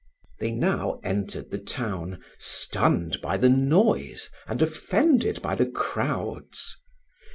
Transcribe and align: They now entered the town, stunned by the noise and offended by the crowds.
They 0.39 0.49
now 0.49 0.99
entered 1.03 1.51
the 1.51 1.59
town, 1.59 2.23
stunned 2.39 3.21
by 3.21 3.37
the 3.37 3.49
noise 3.49 4.31
and 4.47 4.59
offended 4.59 5.39
by 5.43 5.53
the 5.53 5.67
crowds. 5.67 6.75